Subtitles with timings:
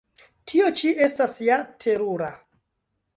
[0.51, 2.31] Tio ĉi estas ja terura!